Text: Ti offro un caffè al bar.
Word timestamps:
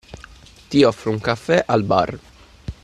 Ti 0.69 0.81
offro 0.83 1.11
un 1.11 1.19
caffè 1.19 1.63
al 1.67 1.83
bar. 1.83 2.17